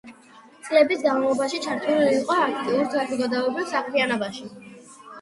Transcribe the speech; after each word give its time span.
წლების 0.67 1.03
განმავლობაში 1.03 1.59
ჩართული 1.67 2.09
იყო 2.15 2.41
აქტიურ 2.49 2.91
საზოგადოებრივ 2.97 3.73
საქმიანობაში. 3.79 4.55